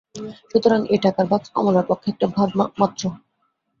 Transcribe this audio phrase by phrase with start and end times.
[0.49, 3.03] সুতরাং এ টাকার বাক্স কমলার পক্ষে একটা ভারমাত্র।